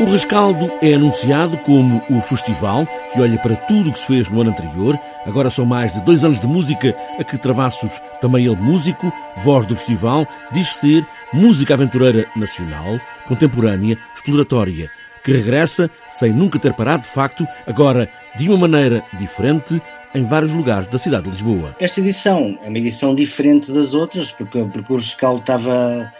[0.00, 4.30] O rescaldo é anunciado como o festival que olha para tudo o que se fez
[4.30, 4.98] no ano anterior.
[5.26, 9.12] Agora são mais de dois anos de música a que Travassos, também ele músico,
[9.44, 12.98] voz do festival, diz ser música aventureira nacional,
[13.28, 14.90] contemporânea, exploratória,
[15.22, 18.08] que regressa sem nunca ter parado de facto, agora
[18.38, 19.82] de uma maneira diferente,
[20.14, 21.76] em vários lugares da cidade de Lisboa.
[21.78, 26.10] Esta edição é uma edição diferente das outras, porque, porque o rescaldo estava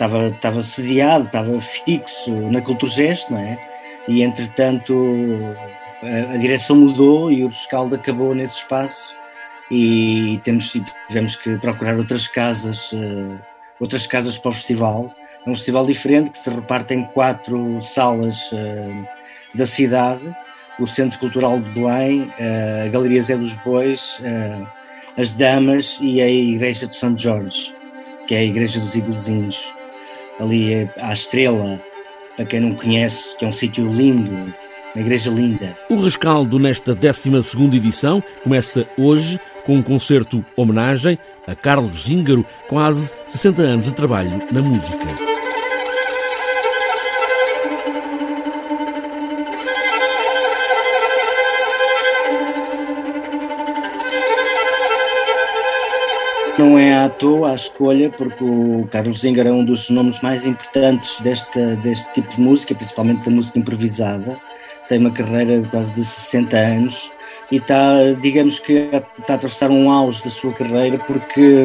[0.00, 3.58] estava, estava sediado, estava fixo na Culturgest, não é?
[4.08, 4.94] E entretanto
[6.02, 9.12] a, a, direção mudou e o rescaldo acabou nesse espaço
[9.70, 10.74] e temos,
[11.06, 13.38] tivemos que procurar outras casas, uh,
[13.78, 15.14] outras casas para o festival.
[15.46, 19.06] É um festival diferente que se reparte em quatro salas uh,
[19.54, 20.34] da cidade,
[20.78, 24.20] o Centro Cultural de Belém, uh, a Galeria Zé dos Bois,
[25.16, 27.74] as Damas e a Igreja de São Jorge,
[28.26, 29.70] que é a Igreja dos Iglesinhos
[30.40, 31.80] ali à Estrela,
[32.36, 34.30] para quem não conhece, que é um sítio lindo,
[34.94, 35.76] uma igreja linda.
[35.88, 43.14] O rescaldo nesta 12 edição começa hoje com um concerto homenagem a Carlos Zíngaro, quase
[43.26, 45.29] 60 anos de trabalho na música.
[57.04, 61.58] À toa a escolha, porque o Carlos Zinger é um dos nomes mais importantes deste,
[61.76, 64.38] deste tipo de música, principalmente da música improvisada.
[64.88, 67.12] Tem uma carreira de quase de 60 anos
[67.50, 71.64] e está, digamos que está a atravessar um auge da sua carreira porque,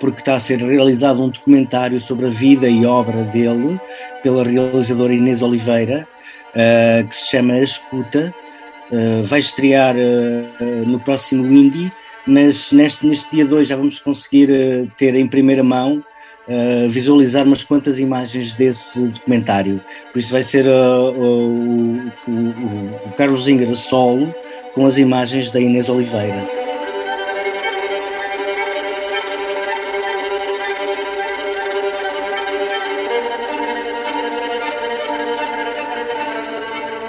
[0.00, 3.80] porque está a ser realizado um documentário sobre a vida e obra dele
[4.22, 6.06] pela realizadora Inês Oliveira,
[6.50, 8.34] uh, que se chama A Escuta.
[8.90, 11.90] Uh, vai estrear uh, no próximo Indie
[12.26, 16.02] mas neste, neste dia 2 já vamos conseguir uh, ter em primeira mão,
[16.48, 19.80] uh, visualizar umas quantas imagens desse documentário.
[20.12, 24.34] Por isso vai ser uh, o, o, o, Carlos Zingra solo
[24.74, 26.42] com as imagens da Inês Oliveira.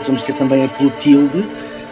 [0.06, 1.44] Vamos ter também a Clotilde,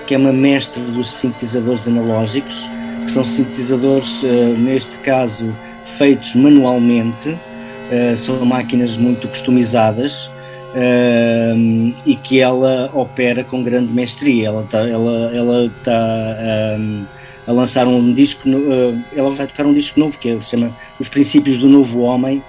[0.06, 2.70] que é uma mestre dos sintetizadores analógicos,
[3.04, 5.54] que são sintetizadores, eh, neste caso,
[5.86, 7.38] feitos manualmente,
[7.92, 10.30] eh, são máquinas muito customizadas
[10.76, 11.54] eh,
[12.06, 14.48] e que ela opera com grande mestria.
[14.48, 16.38] Ela está ela, ela tá,
[17.46, 18.48] a lançar um disco,
[19.16, 22.42] ela vai tocar um disco novo que se chama Os Princípios do Novo Homem,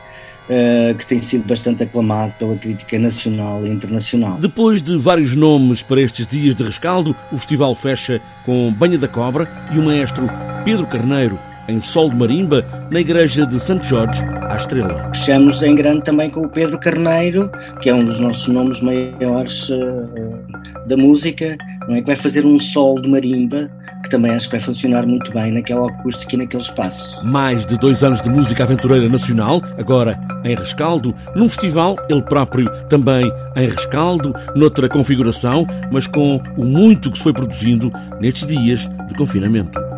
[0.45, 4.37] Uh, que tem sido bastante aclamado pela crítica nacional e internacional.
[4.39, 9.09] Depois de vários nomes para estes dias de rescaldo, o festival fecha com Banha da
[9.09, 10.29] Cobra e o maestro
[10.63, 11.39] Pedro Carneiro
[11.69, 15.11] em Sol de Marimba, na igreja de Santo Jorge, à Estrela.
[15.15, 17.51] Fechamos em grande também com o Pedro Carneiro,
[17.81, 21.57] que é um dos nossos nomes maiores uh, da música,
[21.89, 22.01] não é?
[22.01, 23.71] que vai fazer um Sol de Marimba,
[24.05, 27.25] que também acho que vai funcionar muito bem naquela acústica e naquele espaço.
[27.25, 32.71] Mais de dois anos de música aventureira nacional, agora em Rescaldo, num festival, ele próprio
[32.89, 38.89] também em Rescaldo, noutra configuração, mas com o muito que se foi produzindo nestes dias
[39.09, 39.94] de confinamento.